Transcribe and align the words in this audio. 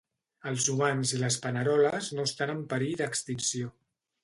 Els 0.51 0.63
humans 0.75 1.11
i 1.17 1.19
les 1.25 1.37
paneroles 1.43 2.09
no 2.19 2.27
estan 2.31 2.55
en 2.57 2.65
perill 2.75 2.99
d'extinció. 3.05 3.73